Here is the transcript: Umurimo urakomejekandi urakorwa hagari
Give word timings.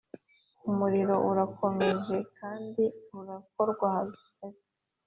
Umurimo 0.69 1.15
urakomejekandi 1.29 2.83
urakorwa 3.19 3.85
hagari 3.95 4.61